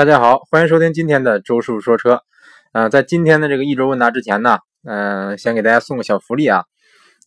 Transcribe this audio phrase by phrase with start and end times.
[0.00, 2.22] 大家好，欢迎收听今天的周师傅说车。
[2.72, 6.64] 呃，在今天的这个一周问答之前呢，嗯，先给大家送个小福利啊。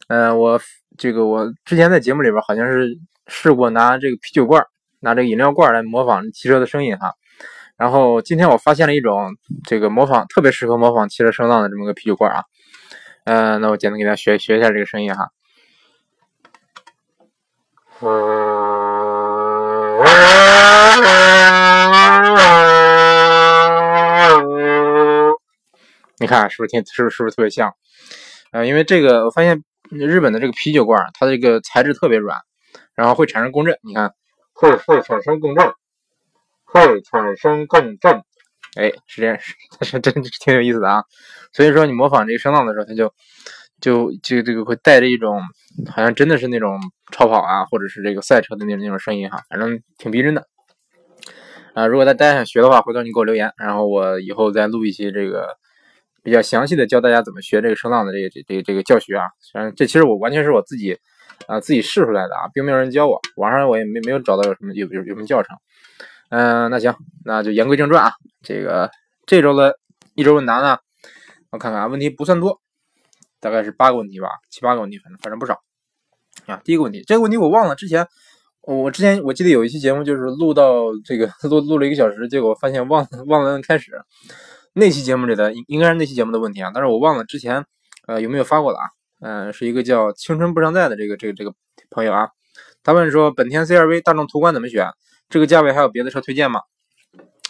[0.08, 0.60] 呃，我
[0.98, 2.98] 这个我之前在节目里边好像是
[3.28, 4.66] 试过拿这个啤酒罐、
[5.02, 7.14] 拿这个饮料罐来模仿汽车的声音哈。
[7.78, 9.36] 然后今天我发现了一种
[9.68, 12.42] 这个模仿特别适合模仿汽车声浪的这么个啤酒罐啊。
[13.26, 15.30] 嗯，那我简单给大家学学一下这个声音哈。
[26.24, 27.74] 你看是不是听是不是不是特别像？
[28.54, 32.40] 呃，因为这个我发现日本的这个啤酒罐，它这个材质特别软，
[32.96, 33.78] 然后会产生共振。
[33.84, 34.14] 你看，
[34.54, 35.74] 会会产生共振，
[36.64, 38.24] 会产生共振。
[38.78, 39.38] 哎，是这样，
[39.84, 41.04] 是真挺有意思的啊。
[41.52, 43.14] 所以说你模仿这个声浪的时候，它就。
[43.82, 45.42] 就就这个会带着一种，
[45.92, 46.80] 好像真的是那种
[47.12, 50.48] 超跑啊，或者是这个赛车的那种那种声音哈，反正挺逼真的。
[51.74, 55.58] 啊，如果大家想学的话，回头你给我留言，然后我以后再录一期这个
[56.24, 59.26] 比较详细的教大家怎么学这个声浪的这个这这这个教学啊。
[59.40, 60.98] 虽然，这其实我完全是我自己
[61.48, 65.56] 啊自己试出来的啊，并没有人教我，网上我也没没有找到有什么有有有什么教程。
[66.30, 68.14] 嗯，那行，那就言归正传啊。
[68.42, 68.90] 这个
[69.28, 69.78] 这周的
[70.16, 70.80] 一周问答呢，
[71.52, 72.60] 我看看啊，问题不算多。
[73.40, 75.60] 大概是八个问题吧，七八个问题，反正反正不少
[76.46, 76.62] 啊。
[76.64, 77.76] 第一个问题，这个问题我忘了。
[77.76, 78.08] 之前
[78.62, 83.92] 我之前我记得有一期节目，就是录到这个录录了一个小时，结果发现忘忘了开始。
[84.74, 87.66] 那期节目里的应应该是那期节目的问题啊，但是我忘了之前
[88.08, 88.86] 呃有没有发过了啊？
[89.22, 91.54] 嗯，是一个叫青春不常在的这个这个这个
[91.90, 92.30] 朋友啊，
[92.84, 94.90] 他问说本田 CRV、大众途观怎么选？
[95.30, 96.62] 这个价位还有别的车推荐吗？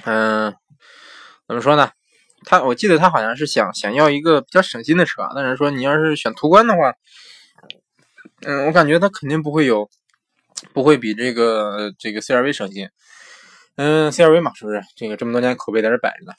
[0.05, 0.53] 嗯，
[1.47, 1.91] 怎么说呢？
[2.45, 6.93] 他我记得他好像是想想要一个比较省心的车，但是说你要是选途观的话，
[8.41, 9.89] 嗯，我感觉他肯定不会有，
[10.73, 12.89] 不会比这个这个 CRV 省心。
[13.75, 14.81] 嗯，CRV 嘛，是不是？
[14.95, 16.33] 这个这么多年口碑在这摆着呢。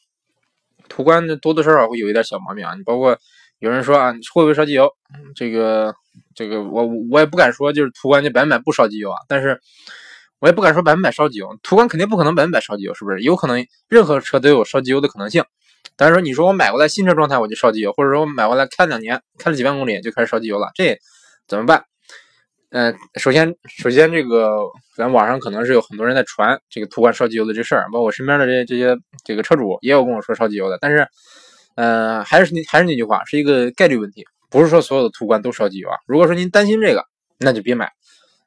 [0.94, 2.74] 途观多多少少会有一点小毛病啊。
[2.76, 3.18] 你包括
[3.58, 4.88] 有人说啊，你会不会烧机油？
[5.34, 5.92] 这个
[6.36, 9.16] 这个我我也不敢说，就是途观就百分百不烧机油啊。
[9.26, 9.60] 但是
[10.38, 13.22] 我也不敢说百分百烧机油，途观肯定不可能百分百烧机油，是不是？
[13.22, 15.42] 有可能任何车都有烧机油的可能性。
[15.96, 20.96] 但是说，你说我买过来新车状态我就烧机油，或者说我买过来开两年，开了几万公里就开始烧机油了，这
[21.48, 21.84] 怎么办？
[22.76, 24.58] 嗯，首先，首先这个
[24.96, 31.06] 咱网上可能是有很多人在传这个途观烧机油的这事儿，包括我身边的这些这些这个车主也有跟我说烧机油的，但是，
[31.76, 35.94] 呃，还是那还是那句话，是一个概率问题，不是说所有的途观都烧机油啊。
[36.08, 37.04] 如果说您担心这个，
[37.38, 37.88] 那就别买，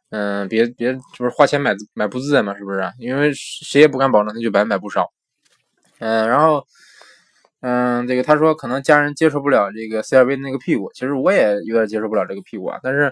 [0.10, 2.84] 嗯，别别，这不是花钱买买不自在嘛，是不是？
[3.00, 5.10] 因为谁也不敢保证它就百分百不烧，
[6.00, 6.68] 嗯，然后。
[7.62, 12.80] 嗯，这个他说可能家人接受不了这个 CRV 的那个屁股，其实我也有点接受不了这个屁股啊。
[12.84, 13.12] 但是，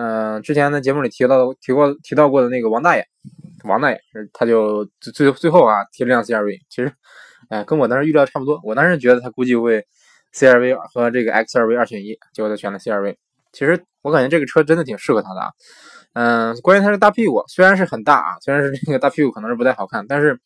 [0.00, 3.04] 嗯，之前的节目里提到提过提到过的那个王大爷，
[3.64, 4.00] 王大爷
[4.32, 6.92] 他就最最最后啊提了辆 CRV，其实，
[7.50, 8.60] 哎，跟我当时预料差不多。
[8.62, 9.84] 我当时觉得他估计会
[10.32, 13.16] CRV 和这个 XRV 二选一，结果他选了 CRV。
[13.50, 15.50] 其实我感觉这个车真的挺适合他的啊。
[16.12, 20.38] 嗯，关于他的大屁股，虽然是很大啊，虽然是这个大屁股可能是不太好看，但是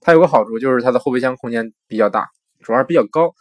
[0.00, 2.26] 它有个好处就是它的后备箱空间比较大。
[2.60, 3.32] 主要是比较高。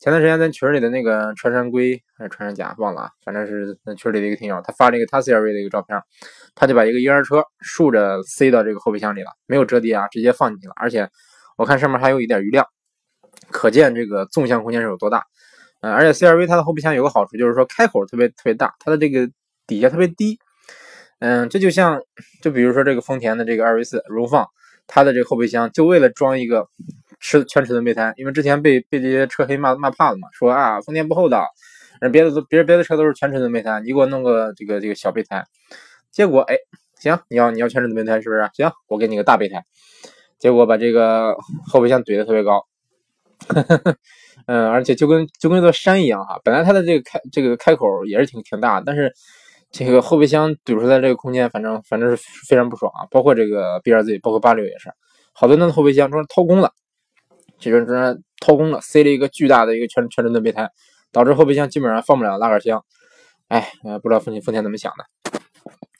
[0.00, 6.00] 前段时间咱群里的那个穿山龟还是穿山甲忘了啊，反正是咱群里的一个听友，他发了一个他 CRV 的一个照片，
[6.54, 10.74] 他就把一个婴儿车竖着塞到这个后备箱里了，没有折叠啊，直接放进去了。
[10.76, 11.08] 而且
[11.56, 12.64] 我看上面还有一点余量，
[13.50, 15.24] 可见这个纵向空间是有多大。
[15.80, 19.28] 嗯，而且 CRV 它的后备箱有个好处就是说开口特别特别大，它的这个
[19.66, 20.38] 底下特别低。
[21.18, 22.00] 嗯，这就像
[22.40, 24.46] 就比如说这个丰田的这个二 V 四荣放，
[24.86, 26.68] 它的这个后备箱就为了装一个。
[27.20, 31.46] 尺全尺寸备胎，因为之前被被这些车黑骂骂怕了嘛，说啊丰田不厚道，
[32.00, 35.44] 人别的都别人别的车都是全尺寸备胎，你给我弄个这个这个小备胎，
[36.10, 36.56] 结果哎
[36.98, 38.48] 行，你要你要全尺寸备胎是不是？
[38.54, 39.64] 行，我给你个大备胎，
[40.38, 41.34] 结果把这个
[41.66, 42.64] 后备箱怼的特别高，
[43.48, 43.96] 呵 呵
[44.46, 49.12] 嗯，而且就跟就跟一座山一样哈，本来它的这个开这个开口也是挺挺大，但是
[49.70, 54.90] 这个后备箱怼出来这个空间，反正反正是非常不爽啊，包括这个 B 二 Z，包括八六也是，
[55.34, 56.72] 好多那的后备箱说掏空了。
[57.58, 60.70] 其实这掏空了，塞了一个巨大的一个全全尺寸备胎，
[61.10, 62.84] 导致后备箱基本上放不了拉杆箱。
[63.48, 65.32] 哎，不知道丰田丰田怎么想的。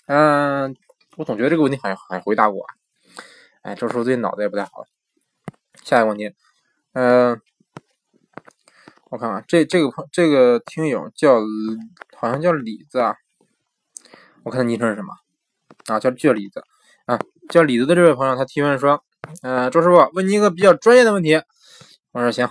[0.06, 0.76] 嗯，
[1.16, 2.64] 我总觉得这个问题好像好像回答过。
[3.62, 4.70] 哎，这时候最近脑子也不太好。
[5.82, 6.32] 下一个问题，
[6.92, 7.40] 嗯，
[9.10, 11.40] 我看看这这个朋这个听友叫
[12.16, 13.16] 好像叫李子啊，
[14.44, 15.12] 我看他昵称是什么
[15.86, 15.98] 啊？
[15.98, 16.62] 叫叫李子
[17.06, 17.18] 啊，
[17.50, 19.02] 叫李子的这位朋友他提问说。
[19.42, 21.40] 呃，周师傅问你一个比较专业的问题。
[22.12, 22.48] 我说行，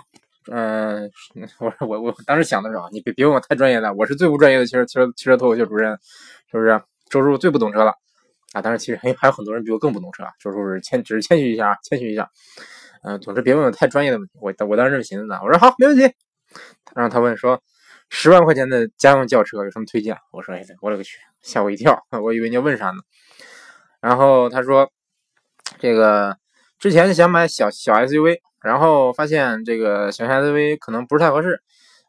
[0.51, 1.09] 嗯，
[1.59, 5.97] 我说我我当时想的是啊，你别别问我太专业的，我是最不专业的汽车汽车汽车脱口秀主任，
[6.51, 6.81] 是不是？
[7.09, 7.93] 周师傅最不懂车了
[8.53, 8.61] 啊！
[8.61, 12.29] 当然，其实还还有很多人比我更不懂车，周师傅是谦只是谦虚一下啊，谦虚一下。
[13.03, 15.39] 嗯，总之别问我太专业的问题，我我当时这么寻思的。
[15.41, 16.03] 我说好，没问题。
[16.93, 17.61] 然后他问说，
[18.09, 20.17] 十万块钱的家用轿车有什么推荐？
[20.31, 22.97] 我说，哎，我勒个去，吓我一跳， 我以为你要问啥呢。
[24.01, 24.91] 然后他说，
[25.79, 26.37] 这个
[26.79, 31.61] 之前想买小小 SUV，然后发现这个小 SUV 可能不是太合适，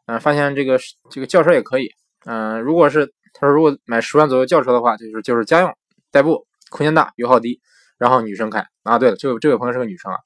[0.05, 0.79] 嗯，发现这个
[1.09, 1.91] 这个轿车也可以，
[2.25, 5.75] 嗯，如果是他说如果买十万左右轿车的话，就是就是家用
[6.11, 7.59] 代步，空间大，油耗低，
[7.97, 8.99] 然后女生开啊。
[8.99, 10.17] 对了，这位这位朋友是个女生啊。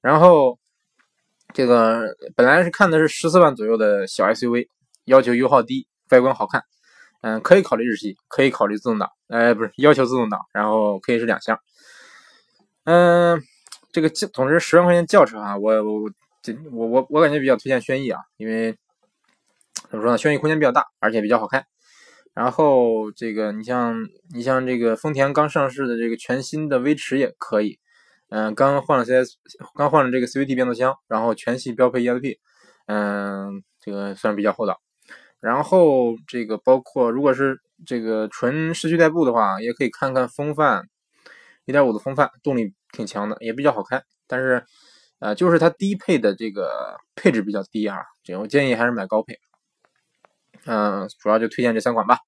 [0.00, 0.58] 然后
[1.54, 4.68] 这个本来是看的是十四万左右的小 SUV，
[5.04, 6.62] 要求油耗低，外观好看。
[7.22, 11.58] 嗯，可以考虑日系，可以考虑自动挡，哎，不是要求自动挡，然后可以是两厢。
[12.84, 13.42] 嗯，
[13.96, 16.10] 这个总之十万块钱轿车啊，我我
[16.70, 18.76] 我我我感觉比较推荐轩逸啊，因为
[19.88, 21.64] 怎么说呢，轩逸空间比较大，而且比较好开。
[22.34, 27.78] 然后这个你像你像这个丰田刚上市的这个全新的威驰也可以，
[28.28, 29.36] 嗯，刚换了 CS，
[29.74, 32.36] 刚换了这个 CVT 变速箱，然后全系标配 ESP，
[32.88, 34.78] 嗯，这个算是比较厚道。
[35.40, 40.86] 然后这个包括，如果是这个纯市区代步的话，也可以看看风范
[41.66, 44.02] 1.5的风范，动力挺强的，也比较好开。
[44.26, 44.64] 但是，
[45.18, 49.38] 呃，就是它低配的这个配置比较低啊，这我建议还是买高配。
[50.64, 52.18] 嗯，主要就推荐这三款吧。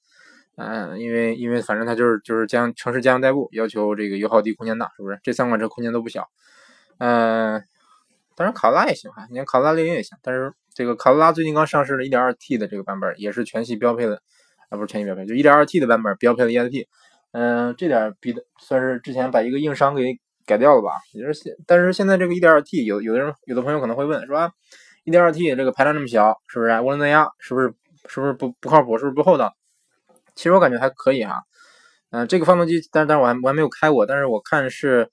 [0.56, 5.18] 嗯，因为因为反正它就是就是将城市家用代步，要求这个油耗低、空间大，是不是？
[5.22, 6.28] 这三款车空间都不小。
[6.98, 7.62] 嗯，
[8.34, 10.52] 当然卡罗拉也行哈，你看卡罗拉猎鹰也行，但是。
[10.74, 14.22] 这个卡罗拉最近刚上市了 1.2T 的这个版本，也是全系标配的，
[14.68, 16.86] 啊不是全系标配，就 1.2T 的版本标配了 ESP，
[17.32, 20.90] 嗯，这点比的算是之前把一个硬伤给改掉了吧？
[21.12, 24.50] 也是现，但是现在这个 1.2T 有有的人有的朋友可能会问，是吧
[25.04, 27.28] ？1.2T 这个排量这么小，是不是涡轮增压？
[27.38, 27.72] 是不是
[28.06, 28.96] 是不是不不靠谱？
[28.98, 29.54] 是不是不厚道？
[30.34, 31.42] 其实我感觉还可以哈，
[32.10, 35.10] 嗯，这个发动机，但但是我还我还没有开过，但是我看是，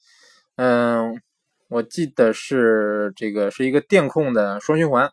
[0.55, 1.21] 嗯，
[1.67, 5.11] 我记得是这个是一个电控的双循环。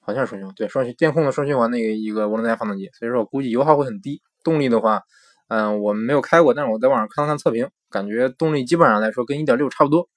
[0.00, 4.22] 好像是双循环，对双电控的双循环那个一个涡轮增压发动机，所以说我估计油耗会很低。
[4.42, 5.02] 动力的话，
[5.48, 10.08] 嗯，我们没有开过，但是我在网上看了看测评，感觉动力基本上来说跟1.6差不多，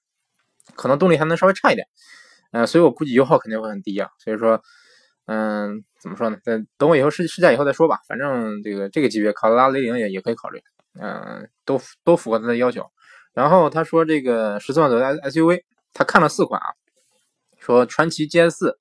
[0.76, 1.86] 可能动力还能稍微差一点。
[2.52, 4.10] 嗯，所以我估计油耗肯定会很低啊。
[4.18, 4.62] 所以说，
[5.26, 6.36] 嗯，怎么说呢？
[6.44, 7.98] 等等我以后试试驾以后再说吧。
[8.06, 10.62] 反正这个这个级别，卡罗拉、雷凌也也可以考虑，
[11.00, 12.84] 嗯，都都符合它的要求。
[13.32, 15.62] 然后他说这个十四万左右的 SUV，
[15.94, 16.68] 他看了四款啊，
[17.58, 18.74] 说传祺 GS4。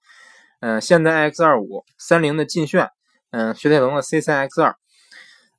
[0.64, 2.88] 嗯，现代 X 二五、三菱的劲炫，
[3.32, 4.76] 嗯，雪铁龙的 C 三 X 二，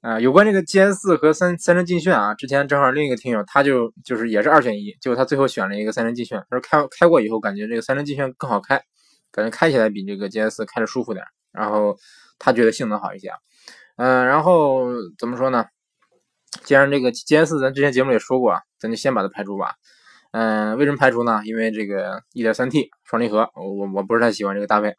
[0.03, 8.83] 啊，有关这个 GS 四和三三菱劲炫啊，之前正好另一个听友他就就是也是二选一，结果他最后选了一个三菱劲炫，他说开开过以后感觉这个三菱劲炫更好开，
[9.31, 11.97] 感觉开起来比这个 GS 四开着舒服点，然后
[12.41, 13.37] 他觉得性能好一些啊，
[13.97, 15.67] 嗯，然后怎么说呢？
[16.65, 19.75] 既然这个 GS 四咱之前节目里说过啊，咱就先把它排除吧。
[20.33, 21.43] 嗯，为什么排除呢？
[21.45, 24.95] 因为这个 1.3T 双离合，我我不是太喜欢这个搭配。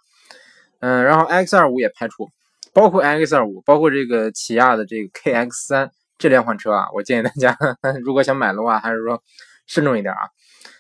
[0.80, 2.30] 嗯，然后 X25 也排除，
[2.74, 7.56] 包括 X25，包括这个起亚的这个 KX3 这两款车啊，我建议大家
[8.04, 9.22] 如果想买的话，还是说
[9.68, 10.20] 慎重一点啊。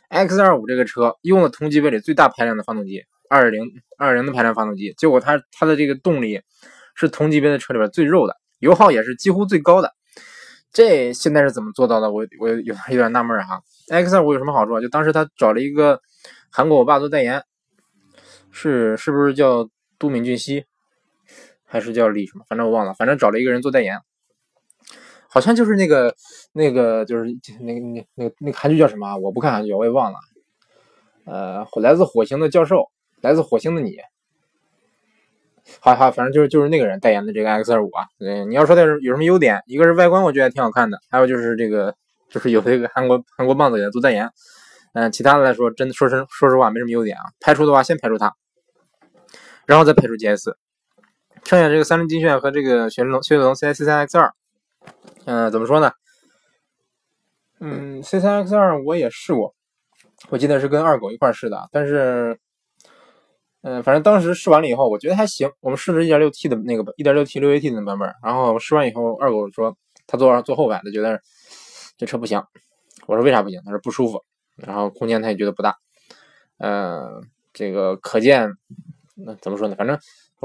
[0.10, 6.42] X25 这个车用了同级别里最大排量的发动机，2.0，2.0的排量发动机，结果它它的这个动力
[6.95, 9.94] 是同级别的车里边最肉的，油耗也是几乎最高的。
[10.72, 12.12] 这现在是怎么做到的？
[12.12, 13.62] 我我有有点纳闷哈。
[13.90, 14.81] X 二五有什么好处啊？
[14.81, 16.00] 就当时他找了一个
[16.51, 17.44] 韩国欧巴做代言，
[18.52, 19.68] 是是不是叫
[20.00, 20.66] 都敏俊熙，
[21.73, 22.45] 还是叫李什么？
[22.47, 22.94] 反正我忘了。
[22.94, 23.99] 反正找了一个人做代言，
[25.27, 26.15] 好像就是那个
[26.51, 27.25] 那个就是
[27.61, 29.18] 那个那那那个韩剧叫什么？
[29.18, 30.19] 我不看韩剧，我也忘了。
[31.25, 33.97] 呃，来自火星的教授，来自火星的你。
[35.80, 41.95] 好好，反正就是就是那个人代言的这个 X 二五啊，对，你要说它有什么优点，一个是外观，我觉得挺好看的，还有就是这个
[42.30, 44.30] 就是有这个韩国韩国棒子给他做代言，
[44.94, 47.23] 嗯，其他的来说，真的说实说实话没什么优点啊。
[47.39, 48.35] 排除的话，先排除它，
[49.65, 50.53] 然后再排除 GS，
[51.45, 54.33] 剩下这个三菱劲炫和这个雪铁龙雪铁龙 C 三 X 二，
[55.26, 55.92] 嗯，怎么说呢？
[57.59, 59.54] 嗯，C 三 X 二我也试过，
[60.30, 62.40] 我记得是跟二狗一块试的，但是。
[63.66, 65.50] 嗯，反正当时试完了以后，我觉得还行。
[65.62, 69.73] 我们试的 1.6T 的那个一点六 T 六 AT 的版本，然后试完以后，二狗说
[70.06, 71.21] 他坐坐后排，他觉得
[71.97, 72.44] 这车不行。
[73.06, 73.62] 我说为啥不行？
[73.64, 74.21] 他说不舒服，
[74.57, 75.78] 然后空间他也觉得不大。
[76.57, 77.21] 嗯，
[77.54, 78.52] 这个可见，
[79.16, 79.78] 那怎么说呢？
[79.78, 79.97] 反正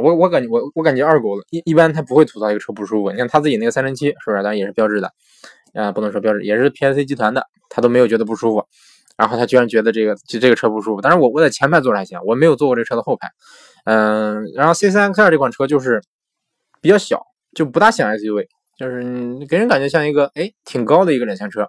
[0.02, 3.10] 我我感觉我我感觉二狗一一般他不会吐槽一个车不舒服。
[3.10, 4.36] 你看他自己那个三零七是不是？
[4.36, 5.12] 当然也是标致的，
[5.74, 8.64] 啊，不能说标致，也是 PSC 集团的，他都没有觉得不舒服。
[9.16, 13.28] 然后他居然觉得这个就这个车不舒服，但是我我在前排坐着还行，我没有坐过这车的后排。
[13.84, 16.00] 嗯，然后 C3X2 这款车就是
[16.80, 17.20] 比较小，
[17.52, 18.46] 就不大像 SUV，
[18.78, 19.02] 就是
[19.46, 21.68] 给人感觉像一个哎挺高的一个两厢车。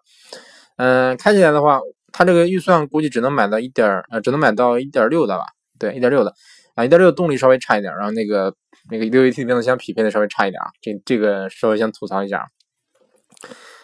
[0.77, 1.79] 嗯，开起来的话，
[2.12, 5.45] 它这个预算估计只能买到一点呃，只能买到一点六的吧？
[5.79, 6.31] 对，一点六的
[6.79, 8.55] 啊，一点六动力稍微差一点，然后那个
[8.89, 12.48] 那个六 AT 变速箱匹配的稍微差一点啊，这这个稍微先吐槽一下。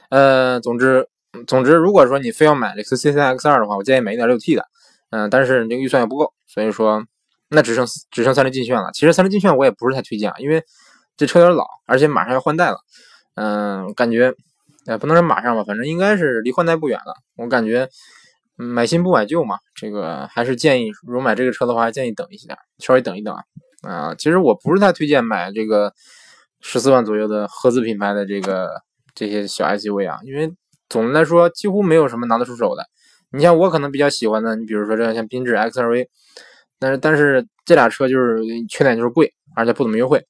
[0.10, 1.08] 呃，总之
[1.46, 4.66] 总之，如果说你非要买这个 C C X 二的话，我建议买一点六 T 的，
[5.10, 7.04] 嗯，但是这个预算也不够，所以说
[7.50, 8.90] 那只剩只剩三菱劲炫了。
[8.94, 10.64] 其实三菱劲炫我也不是太推荐啊，因为
[11.18, 12.78] 这车有点老，而且马上要换代了，
[13.36, 14.34] 嗯，感觉。
[14.88, 17.16] 哎，不能说马上吧，反正应该是离换代不远了。
[17.38, 17.90] 我感觉
[18.56, 23.44] 买新不买旧嘛，这个还是建议，如果买这个车的话，建议等一下，稍微等一等啊。
[23.82, 25.94] 啊，其实我不是太推荐买这个
[26.62, 28.82] 十四万左右的合资品牌的这个
[29.14, 30.52] 这些小 SUV 啊，因为
[30.90, 32.84] 总的来说几乎没有什么拿得出手的。
[33.32, 36.08] 你像我可能比较喜欢的，你比如说这样像缤智 XRV，
[36.80, 40.26] 但是但是这俩车就是缺点就是贵，而且不怎么优惠，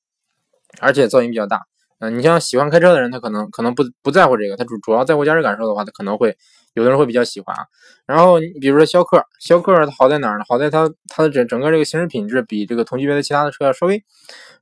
[0.82, 1.62] 而且噪音比较大。
[2.00, 6.36] 嗯，你像喜欢开车的人，他可能可能不不在乎这个，他主主要在乎驾驶感受的话，他可能会
[6.74, 7.64] 有的人会比较喜欢啊。
[8.06, 10.44] 然后你比如说逍客，逍客它好在哪儿呢？
[10.48, 14.04] 好在它它的整整个这个行驶品质比这个同级别的其他的车要稍微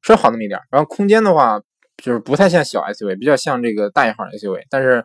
[0.03, 0.59] 稍微好那么一点。
[0.69, 1.59] 然后空间的话，
[1.97, 4.61] 就是不太像小 SUV，比较像这个大一号 SUV。
[4.69, 5.03] 但是，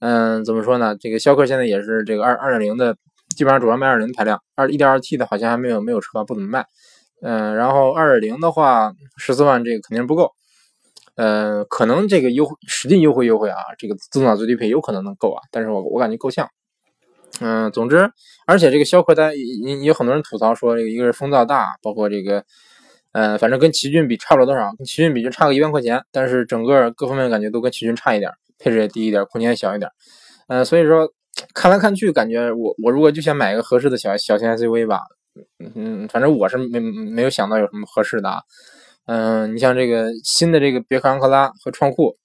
[0.00, 0.94] 嗯，怎么说呢？
[1.00, 2.94] 这个逍客现在也是这个二二点零的，
[3.34, 6.66] 基本上主要卖二点零排量，二一点二 T 的好像还没有没有车不怎么卖。
[7.22, 10.30] 嗯，然后二点零的话，十四万这个肯定不够。
[11.16, 16.48] 呃，可能这个优惠实际优惠优惠啊，这个自动挡最低配有可能能够啊，但是我我感觉够呛。
[17.40, 18.10] 嗯，总之，
[18.46, 22.42] 而且这个逍客它也也有很多人吐槽说，这个一个是风噪大，包括这个，
[23.12, 29.90] 呃，反正跟奇骏比差不了多少，跟奇骏比就差个一万块钱，但是整个各方面感觉都跟奇骏差一点，配置也低一点，空间也小一点。
[30.48, 31.12] 呃，所以说
[31.52, 35.00] 看来看去，感觉我我如果就想买一个合适的小小型 SUV 吧，
[35.74, 38.40] 嗯，反正我是没没有想到有什么合适的啊。
[39.06, 42.16] 嗯，你像这个新的这个别克昂克拉和创酷，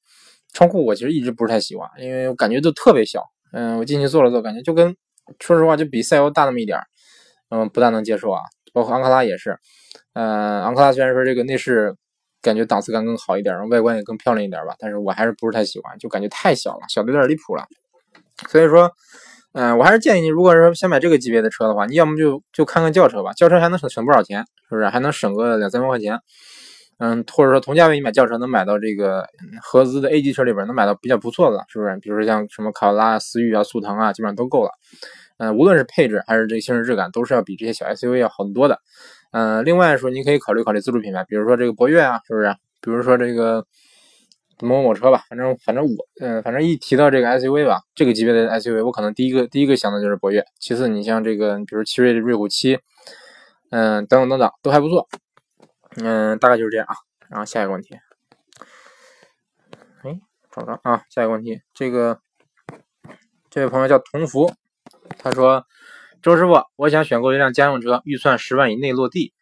[0.54, 3.24] 创酷我其实一直不是太喜欢，因为我感觉都特别小。
[3.54, 4.96] 嗯，我进去坐了坐，感觉就跟
[5.40, 6.86] 说实话就比赛欧大那么一点儿，
[7.50, 8.42] 嗯，不大能接受啊。
[8.74, 9.58] 包括昂克拉也是，
[10.14, 11.96] 嗯，昂克拉虽然说这个内饰
[12.42, 17.66] 感觉档次感更好一点，外观也更漂亮一点吧，但是我还是不是太喜欢，就感觉太小了，小的有点离谱了。
[18.48, 18.90] 所以说，
[19.54, 24.88] 嗯，我还是建议你，如果说想买这个级别的车的话，你要么就就看看轿车吧，轿车还能省省不少钱，是不是？
[24.88, 26.18] 还能省个两三万块钱。
[27.04, 29.26] 嗯，或者说同价位你买轿车能买到这个
[29.60, 31.98] 合资的 A 级车里边能买到比较不错的，是不是？
[31.98, 34.70] 比如说像什么卡罗拉、思域啊、速腾啊，基本上都够了。
[35.38, 38.78] 嗯，无论是配置还是这个行驶质感，都是要比这些小 SUV 要好很多的。
[39.32, 42.54] 嗯，另外说，你可以考虑考虑自主品牌，比如说这个博越啊，是不是？
[42.82, 43.66] 比如说这个
[44.60, 45.92] 某某车吧，反正反正我，
[46.22, 50.46] 嗯，反正一提到这个 SUV 吧，这个级别的 SUV，我可能第一个第一个想的就是博越。
[50.60, 52.78] 其次，你像这个，比如奇瑞的瑞虎七，
[53.72, 55.08] 嗯，等等等等，都还不错。
[55.98, 56.96] 嗯，大概就是这样啊。
[57.30, 57.96] 然后下一个问题，
[60.04, 60.20] 哎，
[60.52, 62.20] 找着啊，下一个问题，这个
[63.50, 64.54] 这位朋友叫同福，
[65.18, 65.66] 他说
[66.22, 69.34] ：“周师傅，我想选购一辆家用车，预算十万以内落地，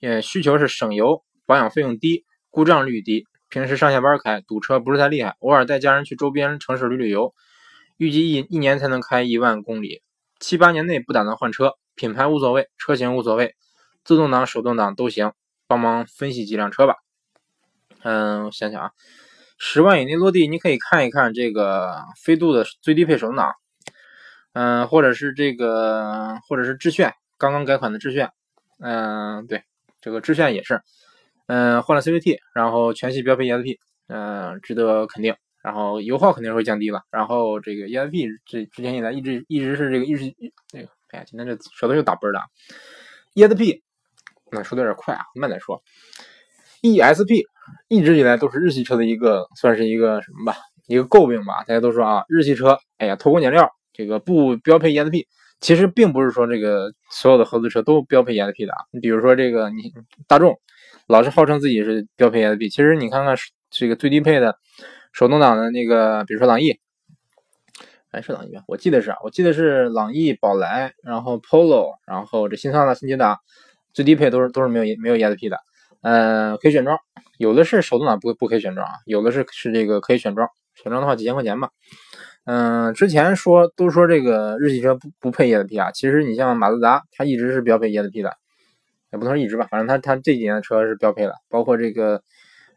[0.00, 7.32] 呃，需求是省油、保养费用低、故障率低，平时上下班开堵车不是太厉害，偶尔带家人去周边城市旅旅游，
[7.96, 10.02] 预计一一年才能开一万公里，
[10.40, 13.54] 七八年内不打算换车，品牌无所谓，车型无所谓，
[14.02, 15.32] 自动挡、手动挡都行。”
[15.66, 16.94] 帮忙分析几辆车吧。
[18.02, 18.90] 嗯，我想想啊，
[19.58, 23.52] 十万以内落地，你可以看一看这个飞度的最低配手动挡，
[24.52, 28.30] 嗯，或者是这个，或者是致炫，刚刚改款的致炫，
[28.78, 29.64] 嗯，对，
[30.00, 30.80] 这个致炫也是，
[31.46, 40.32] 嗯，换了 CVT，然后全系标配 ESP，嗯，值得肯定，然后油耗肯定会降低了，然后这个 ESP 这之前以来一直一直是这个一直
[40.72, 42.40] 那个，哎呀，今天这舌头又打奔了
[43.34, 43.85] ，ESP。
[44.50, 45.82] 那说的有点快啊，慢点说。
[46.82, 47.42] ESP
[47.88, 51.64] 一直以来都是日系车的一个，算是一个什么吧，一个诟病吧。
[51.66, 55.26] 大家都说啊，日系车，哎呀，偷工减料，这个不标配 ESP。
[55.58, 58.84] 其实并不是说这个所有的合资车都标配 ESP 的啊。
[58.92, 59.92] 你比如说这个，你
[60.28, 60.54] 大众
[61.08, 63.34] 老是号称自己是标配 ESP，其实你看看
[63.70, 64.56] 这个最低配的
[65.12, 66.78] 手动挡的那个，比如说朗逸，
[68.12, 68.62] 哎，是朗逸吧？
[68.68, 73.40] 我记得是啊，我记得是朗逸、宝来，然后 Polo，然后这新桑塔、新捷达。
[73.96, 75.58] 最低配都是都是没有没有 ESP 的，
[76.02, 76.98] 呃，可以选装，
[77.38, 81.70] 有的是手动挡不不可以选装啊，有的是是这个可以选装，选装的话几千块钱吧。
[82.44, 88.36] 嗯，之前说都说这个日系车不不配 ESP 啊，其实你像马自达，它一直是标配 ESP 的，
[89.12, 92.22] 也不能说一直吧，反正它它这几年的车是标配的，包括这个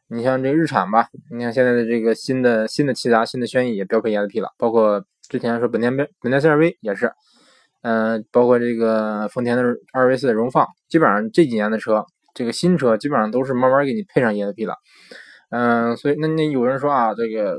[0.07, 7.11] 你像这个日产吧，你看现在的这个新的新的骐达、新的轩逸也标配 ESP 了，包括之前说本田本田 CR-V 也是。
[7.81, 14.75] 嗯，包括这个丰田的二 V 四的荣放，基本上这几年的车，这个新车基本上都是慢慢给你配上 ESP 了。
[15.51, 17.57] 嗯，所以那那有人说啊，这个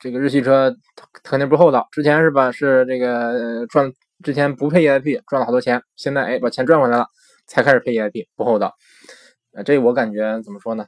[0.00, 0.74] 这个日系车
[1.22, 1.86] 肯定不厚道。
[1.92, 3.92] 之前是吧，是这个赚
[4.24, 7.06] 之前不配 EIP 赚了好多钱，现在哎把钱赚回来了，
[7.46, 8.74] 才开始配 EIP，不厚道。
[9.52, 10.86] 呃，这我感觉怎么说呢？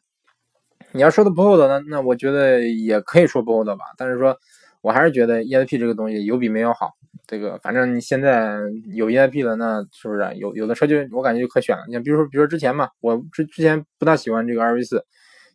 [0.93, 3.85] 你要说的不厚道，那那我觉得也可以说不厚道吧。
[3.97, 4.37] 但是说，
[4.81, 6.91] 我还是觉得 EIP 这个东西有比没有好。
[7.27, 8.59] 这个反正你现在
[8.95, 11.85] 有 EIP 了，那是不是有有的车就我感觉就可选了？
[11.87, 15.05] 你像比如说，比如说之前嘛，我之之前不大喜欢这个二 V 四，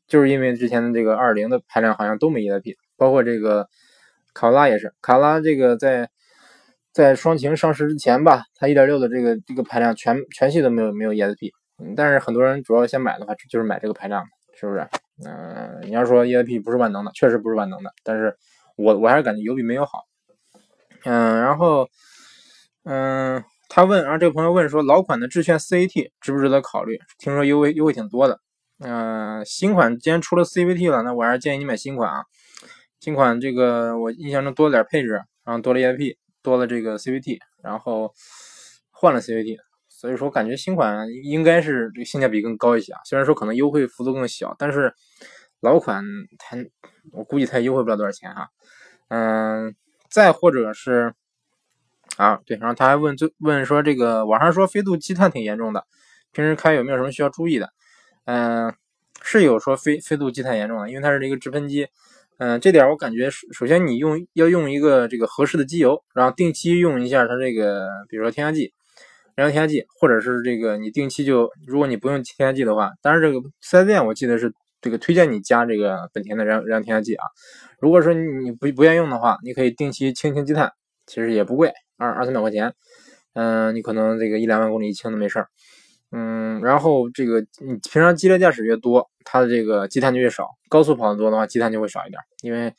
[0.08, 3.68] 就是因为之前的这个二零的排量好像都没 EIP，包括这个
[4.34, 6.10] 卡罗拉也是，卡罗拉这个在
[6.92, 11.52] 在双擎上市之前吧，它一点六的这个这个排量全全系都没有没有 EIP，
[11.96, 14.88] 但是很多人主要先买的话就是买这个排量，是不是？
[15.26, 18.36] 嗯，你要说 EIP 不是万能的，确实不是万能的，但是
[18.78, 20.00] 我我还是感觉有比没有好。
[21.06, 21.88] 嗯，然后，
[22.84, 27.00] 嗯，他问，然后这个朋友问说，老款的致炫 C A T 值不值得考虑？
[27.20, 28.40] 听说优惠优惠挺多的。
[28.80, 32.24] 嗯，新款既然出了 CVT 了，那我还是建议你买新款啊。
[33.00, 38.12] 新款这个我印象中多了点配置，然后多了 EIP，多了这个 CVT，然后
[38.90, 39.58] 换了 CVT，
[39.88, 43.00] 所以说感觉新款应该是这个性价比更高一些啊。
[43.06, 44.92] 虽然说可能优惠幅度更小，但是
[45.62, 46.04] 老款
[46.40, 46.58] 它
[47.12, 48.48] 我估计它也优惠不了多少钱哈。
[49.10, 49.76] 嗯。
[50.16, 51.14] 再或者是
[52.16, 55.84] 啊，对，然后他还问，最问说这个网上说飞度积碳挺严重的，
[56.32, 57.74] 平时开有没有什么需要注意的？
[58.24, 58.74] 嗯，
[59.22, 61.90] 是有说飞飞度积碳严重的，因为它是这个直喷机。
[62.38, 68.72] 嗯，这点我感觉首先你用要用一个这个合适的机油，然后定期用一下它这个，比如说添加剂、
[69.36, 74.54] 燃油添加剂，或者是这个你定期就，如果你不用添加剂的话，当然这个四 S 店我记得是。
[74.86, 77.26] 这个推荐你加这个本田的燃燃油添加剂啊，
[77.80, 80.72] 如果说你不不愿意用的话，你可以定期清清积碳，
[81.08, 82.72] 其实也不贵，二二三百块钱，
[83.34, 85.48] 嗯，你可能这个一两万公里一清都没事儿，
[86.12, 92.72] 嗯，然后这个你平常激烈驾驶越多，它的这个积碳就越少，高速跑的多的话，积碳就会少一点，因为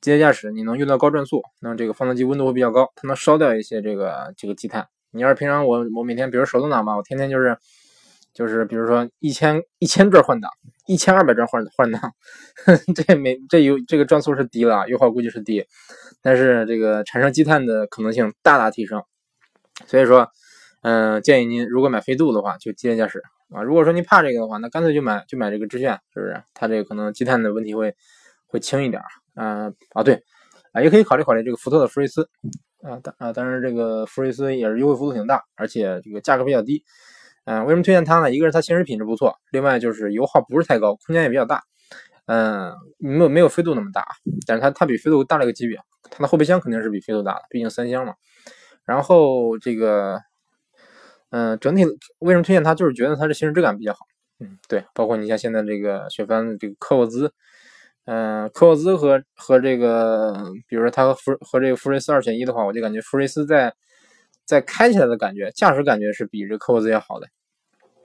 [0.00, 4.84] 激烈驾驶你能用到高转速，那这个发动机温度会比较高，它能烧掉一些这个这个积碳。
[5.12, 7.56] 你要是平常我我每天比如手动挡吧，我天天就是。
[8.36, 10.50] 就是比如说一千一千转换挡，
[10.86, 12.12] 一千二百转换换挡，
[12.94, 15.64] 这没这油这个转速是低了，油耗估计是低，
[16.20, 19.02] 但是这个产生积碳的可能性大大提升。
[19.86, 20.28] 所以说，
[20.82, 23.22] 嗯，建议您如果买飞度的话，就激烈驾驶
[23.54, 23.62] 啊。
[23.62, 26.42] 如果说您怕这个的话，那干脆就买就买这个致炫，是不是？
[26.52, 27.94] 它这个可能积碳的问题会
[28.46, 29.00] 会轻一点。
[29.34, 30.22] 嗯啊对
[30.72, 32.28] 啊，也可以考虑考虑这个福特的福睿斯
[32.82, 36.84] 啊，当啊当然这个福睿斯也是优惠幅度挺大，而且这个价格比较低。
[37.46, 38.30] 嗯，为什么推荐它呢？
[38.30, 41.62] 一个是它行驶品质不错，另外就是油耗不是太高，空间也比较大。
[42.26, 44.04] 嗯，没有没有飞度那么大，
[44.48, 45.78] 但是它它比飞度大了一个级别，
[46.10, 48.14] 它的后备箱肯定是比飞度大的，毕竟三厢嘛。
[48.84, 50.20] 然后这个，
[51.30, 51.84] 嗯，整体
[52.18, 52.74] 为什么推荐它？
[52.74, 54.00] 就是觉得它的行驶质感比较好。
[54.40, 57.32] 嗯，对，包括你像现在这个雪佛兰的这个科沃兹，
[58.06, 60.34] 嗯，科沃兹和和这个，
[60.66, 63.72] 比如说它和福和这个福睿斯二选一的话，我就感觉福睿斯在。
[64.46, 67.28] 在开起来的感觉，驾驶感觉是比这科沃兹要好的。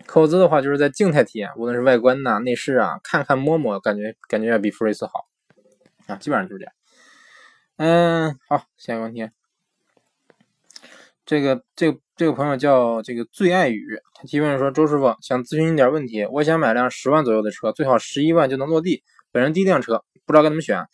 [0.08, 5.28] 科沃兹的话，就是在静态体验，无论是外观呐、内饰啊，看看摸摸，感觉感觉要比福睿斯好
[6.08, 6.74] 啊，基本上就是这样。
[7.78, 9.30] 嗯，好，下一个问题，
[11.26, 19.04] 这个这个这个朋友叫这个最爱雨，他提问说：周师傅想咨询一点问题，我想买辆十万左右的车，最好十一万就能落地。
[19.32, 20.86] 本人第一辆车，不知道该怎么选。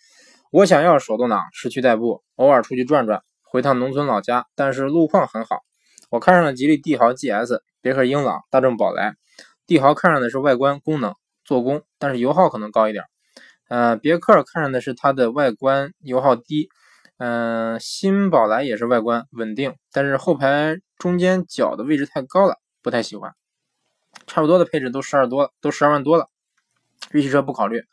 [0.51, 3.23] 我想要手动挡，市区代步，偶尔出去转转。
[3.49, 5.61] 回趟农村老家，但是路况很好。
[6.09, 9.15] 我看上了吉利帝豪 GS、别克英朗、大众宝来。
[9.65, 13.03] 帝豪看上的是外观、功能、做工，但是油耗可能高一点。
[13.67, 16.69] 呃，别克看上的是它的外观，油耗低。
[17.17, 23.33] 嗯，新宝来也是外观稳定，但是后排中间角的位置太高了，不太喜欢。
[24.27, 26.29] 差不多的配置都十二多，都十二万多了。
[27.11, 27.83] 日系车不考虑。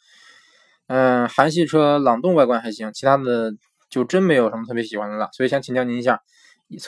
[0.87, 3.55] 嗯，韩系车朗动外观还行，其他的。
[3.95, 6.21] 就真没有什么特别喜欢的了，所以想请教您一下，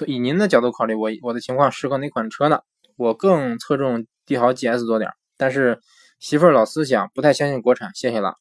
[0.09, 2.59] 以您的角度考虑，我我的情况适合哪款车呢？
[2.97, 5.81] 我更侧重帝豪 GS 多点，但是
[6.19, 8.35] 媳妇儿老思想，不太相信国产，谢谢了。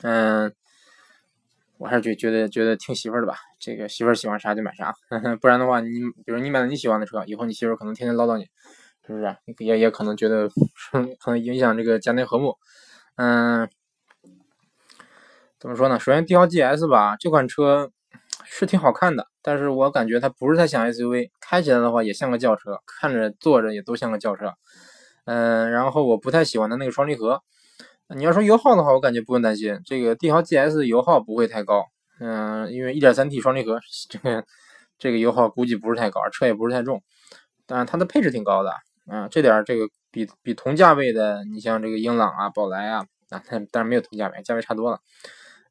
[0.00, 0.50] 嗯，
[1.76, 4.94] 我还是觉觉得觉得听媳妇儿的吧，这个媳妇儿喜欢啥就买啥，
[5.38, 5.90] 不然的话，你
[6.24, 8.44] 比如你买了你喜欢的车，以后你媳妇儿可能天天唠叨你，
[9.06, 9.36] 是不是？
[9.58, 10.48] 也也可能觉得
[11.20, 12.56] 可能影响这个家庭和睦。
[13.16, 13.68] 嗯。
[15.60, 15.98] 怎么说呢？
[15.98, 17.90] 首先，帝豪 GS 吧，这款车
[18.44, 24.54] 是挺好看的，但是我感觉它不是太像 SUV，开起来的话也像个轿车，看着坐着也都像个轿车。
[25.24, 27.42] 嗯，然后我不太喜欢它那个双离合。
[28.14, 31.84] 你要说油耗的话，我感觉不用担心，这个帝豪 GS 油耗不会太高。
[32.20, 34.44] 嗯，因为 1.3T 双离合，这个
[34.98, 37.02] 这个油耗估计不是太高，车也不是太重，
[37.66, 38.72] 但是它的配置挺高的。
[39.06, 43.42] 啊，这点这个比比同价位的，你像这个英朗啊、宝来啊，啊，
[43.72, 45.00] 但是没有同价位，价位差多了。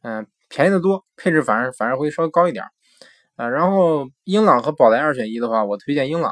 [0.07, 2.63] 嗯，便宜的多，配置反而反而会稍微高一点。
[3.35, 3.49] 啊。
[3.49, 6.31] 然后英朗和宝来二选一的话，我推荐英朗。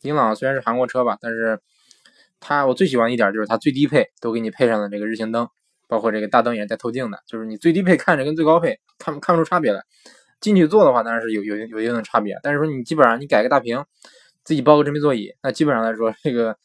[0.00, 1.60] 英朗虽然是韩国车吧，但是
[2.40, 5.46] 它我最喜欢一点就是它最低配都给你配上了这个日行灯，
[5.86, 9.82] 包括这个大灯也是带透镜的，就是你最低配看着跟最高配看看不出差别来。
[10.40, 13.84] 进去坐的话当然是有有有一定的差别，但是说你基本上你改个大屏，
[14.42, 16.56] 自己包个真皮座椅，那基本上来说这个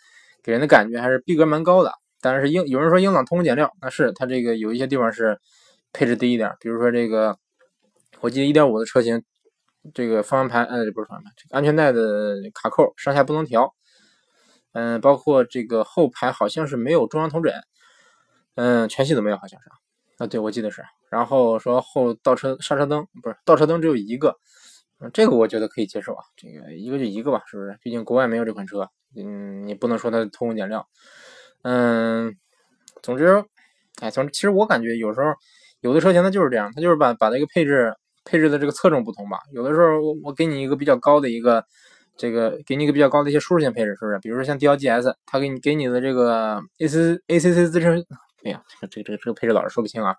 [0.41, 1.91] 给人的感觉还是逼格蛮高的。
[2.22, 5.38] 但是英有人说英朗偷工减料，那是它这个有一些地方是
[5.96, 7.38] 配置低一点，比如说这个
[8.20, 9.24] 我记得一点五的车型。
[9.94, 13.76] 这个方向盘，呃，不是方向盘，这个安全带的卡扣上下不能调，
[14.74, 17.54] 嗯，包括这个后排好像是没有中央头枕，
[18.56, 19.70] 嗯，全系都没有，好像是
[20.18, 20.84] 啊，对，我记得是。
[21.12, 24.36] 然后说后倒车刹车灯不是倒车灯只有一个，
[25.14, 27.78] 这个我觉得可以接受啊，这个一个就一个吧，是不是？
[27.84, 30.88] 毕竟国外没有这款车，嗯，你不能说它偷工减料，
[31.62, 32.36] 嗯，
[33.04, 33.46] 总之，
[34.02, 35.28] 哎，总之，其实我感觉有时候
[35.86, 37.93] 有的车型它就是这样，它就是把把那个配置。
[38.28, 41.63] 配置的这个侧重不同吧，有的时候我我给你一个比较高的一个，
[42.17, 44.17] 这个给你一个比较高的一些舒适性配置，是不是？
[44.17, 48.04] 比如说像 D L G S，它给你给你的这个 AC ACC 自适，
[48.43, 50.15] 哎呀，这个这个这个配置老是说不清啊，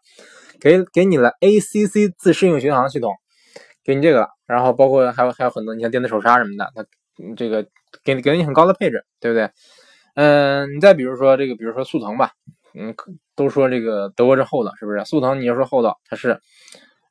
[0.60, 3.12] 给给你了 ACC 自适应巡航系统，
[3.82, 6.86] 给你这个，然后包括还有还有很多，你像电子手刹什么的，它
[7.36, 7.66] 这个
[8.04, 9.50] 给给你很高的配置，对不对？
[10.14, 12.30] 嗯，你再比如说这个，比如说速腾吧，
[12.76, 12.94] 嗯，
[13.34, 15.04] 都说这个德国是厚道，是不是？
[15.04, 16.40] 速腾你要说厚道，它是。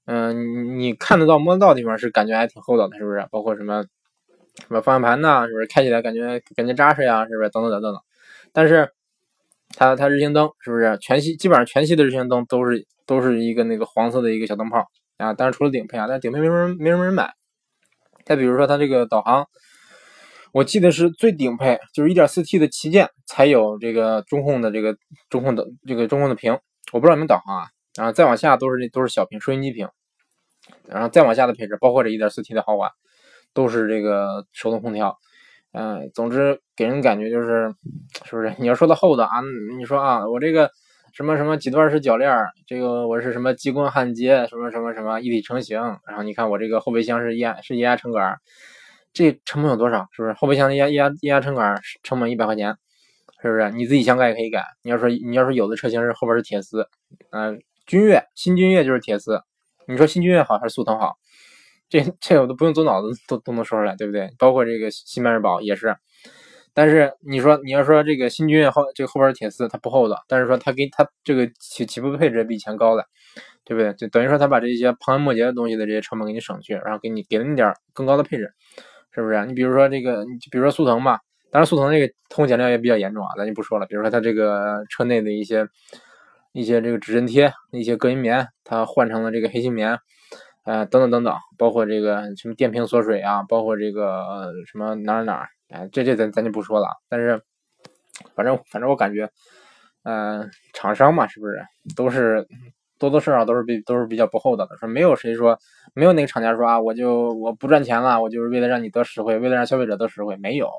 [0.08, 3.26] 嗯，你看得到摸得到的地方是感觉还挺厚道的，是不是？
[3.32, 3.84] 包括什么
[4.60, 7.26] 什么方向盘呐，是不是开起来感觉感觉扎实呀？
[7.28, 7.50] 是不是？
[7.50, 8.02] 等等等等等。
[8.54, 8.92] 但是
[9.76, 14.86] 它它日行灯是不是全系基本上全系的日行灯都是都是一个那个黄色的一个小灯泡
[15.18, 15.34] 啊？
[15.34, 17.34] 当然除了顶配啊，但顶配没什么没什么人买。
[18.26, 19.48] 再比如说它这个导航，
[20.56, 24.96] 我记得是最顶配就是 1.4T 的旗舰才有这个中控的这个
[25.30, 26.58] 中控的这个中控的屏，
[26.94, 27.68] 我不知道有没有导航啊？
[27.98, 29.90] 然后再往下都是都是小屏收音机屏，
[30.88, 32.90] 然后再往下的配置，包括这一点四 T 的豪华，
[33.54, 35.18] 都是这个手动空调。
[35.74, 37.76] 嗯，总之给人感觉就是，
[38.24, 38.56] 是不是？
[38.58, 39.42] 你要说到厚的啊，
[39.78, 40.72] 你说啊，我这个
[41.12, 42.34] 什么什么几段式铰链，
[42.66, 45.82] 这个我是什么激光焊接，什么什么什么一体成型。
[46.08, 48.38] 然后你看我这个后备箱是液压是液压撑杆，
[49.16, 50.08] 这成本有多少？
[50.12, 50.34] 是不是？
[50.34, 52.76] 后备箱的压液压液压撑杆成本一百块钱，
[53.42, 53.72] 是不是？
[53.72, 54.64] 你自己想改也可以改。
[54.84, 56.88] 你要说你要说有的车型是后边是铁丝，
[57.32, 57.60] 嗯。
[57.88, 59.40] 君越新君越就是铁丝，
[59.88, 61.18] 你说新君越好还是速腾好？
[61.88, 64.28] 这这我都不用走脑子都都能说出来，对不对？
[64.40, 65.96] 包括这个新迈锐宝也是。
[66.74, 73.06] 但是你说你要说这个新君越后这个后边是铁丝，它不厚道，但是说它给它这个起起步配置比以前高了，
[73.64, 73.94] 对不对？
[73.94, 78.52] 就等于说它把这些旁枝末节的东西的这些成本给你省去，然后给你给了你点更高的配置，
[79.16, 79.46] 是不是？
[79.48, 83.88] 你比如说这个，比如说速腾吧，当然速腾这个偷工减料也比较严重啊，咱就不说了。
[83.88, 85.68] 比如说它这个车内的一些。
[86.58, 90.00] 一些这个指针贴，一些隔音棉，它换成了这个黑心棉，
[90.64, 96.88] 呃，等等等等，包括这个什么电瓶锁水啊，包括这个什么哪儿哪哪，哎，这这咱咱就不说了。
[97.10, 97.42] 但是，
[98.36, 99.30] 反正反正我感觉，
[100.04, 101.62] 嗯，厂商嘛，是不是
[101.94, 102.48] 都是
[103.10, 105.58] 多多少少都是比都是比较不厚道的，说没有谁说
[105.94, 110.70] 没有哪个厂家说啊，我就我不赚钱了，我就是为了让你得实惠，为了让消费者得实惠，没有。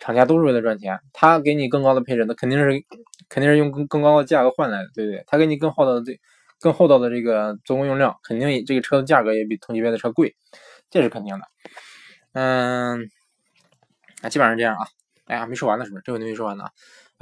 [0.00, 2.82] 厂家都是为了赚钱，他给你更高的配置，那肯定是
[3.28, 5.22] 肯定是用更更高的价格换来的，对不对？
[5.26, 6.18] 他给你更厚道的这
[6.60, 10.34] 更厚道的这个做工用料，肯定这个车的价格也比同级别的车贵，
[10.90, 11.44] 这是肯定的。
[12.32, 13.08] 嗯，
[14.22, 14.86] 那基本上这样啊。
[15.26, 16.02] 哎呀，没说完呢，是不是？
[16.04, 16.64] 这个问题没说完呢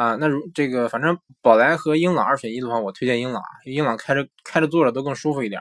[0.00, 0.16] 啊。
[0.16, 5.60] 那如这个反正宝来和英朗二选一的话，我推荐英朗，英朗开着开着坐着都更舒服一点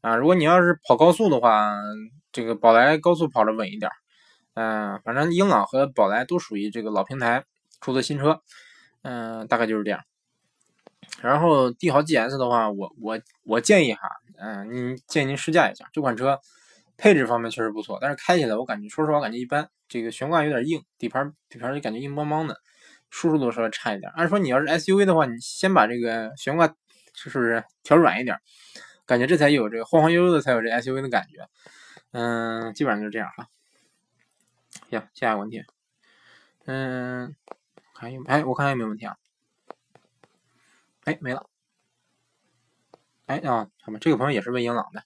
[0.00, 0.16] 啊。
[0.16, 1.76] 如果你要是跑高速的话，
[2.32, 3.90] 这个宝来高速跑着稳一点。
[4.54, 7.44] 嗯，反正英朗和宝来都属于这个老平台
[7.80, 8.40] 出的新车，
[9.02, 10.00] 嗯，大概就是这样。
[11.22, 14.00] 然后帝豪 GS 的话，我我我建议哈，
[14.38, 16.38] 嗯，您建议您试驾一下这款车，
[16.96, 19.68] 配置方面确实不错，但是开起来我感觉，说实话感觉一般。
[19.88, 22.56] 这个悬挂有点硬，底盘底盘就感觉硬邦邦的，
[23.10, 24.10] 舒适度稍微差一点。
[24.14, 26.66] 按说你要是 SUV 的话，你先把这个悬挂
[27.14, 28.38] 是不是调软一点，
[29.04, 31.48] 感觉这才有这个晃晃悠悠的，才有这 SUV 的感觉。
[32.12, 33.48] 嗯，基本上就是这样哈。
[34.90, 35.62] 行，下一个问题，
[36.64, 37.36] 嗯，
[37.94, 39.16] 看有哎，我看看有没有问题啊？
[41.04, 41.46] 哎，没了。
[43.26, 45.04] 哎啊，他们这个朋友也是问英朗的，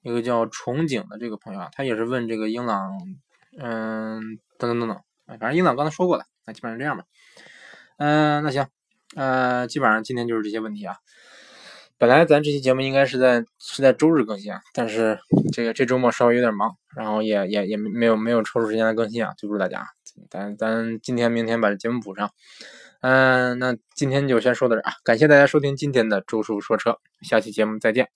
[0.00, 2.98] 一个叫憧憬的这个朋友啊，他也是问这个英朗，
[3.58, 7.04] 嗯，等等等等，反正英朗刚才说过了，那基本上这样吧。
[7.98, 8.66] 嗯，那行，
[9.16, 10.96] 呃，基本上今天就是这些问题啊。
[11.98, 15.18] 本来咱这期节目应该是在是在周日更新啊，但是
[15.52, 19.84] 这个这周末稍微有点忙，然后也也也没有没有抽出时间来更新啊，对不住大家，
[20.30, 22.30] 咱咱今天明天把这节目补上，
[23.00, 28.08] 嗯，那今天就先说到这啊，感谢大家收听今天的周叔说车，下期节目再见。